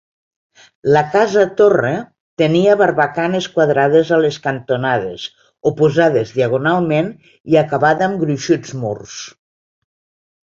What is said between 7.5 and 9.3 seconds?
i acabada amb gruixuts murs.